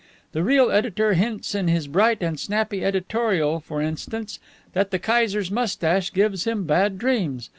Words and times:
The 0.31 0.41
real 0.43 0.71
editor 0.71 1.13
hints 1.13 1.53
in 1.53 1.67
his 1.67 1.87
bright 1.87 2.23
and 2.23 2.39
snappy 2.39 2.83
editorial, 2.83 3.59
for 3.59 3.83
instance, 3.83 4.39
that 4.73 4.89
the 4.89 4.97
Kaiser's 4.97 5.51
mustache 5.51 6.11
gives 6.11 6.45
him 6.47 6.63
bad 6.63 6.97
dreams. 6.97 7.49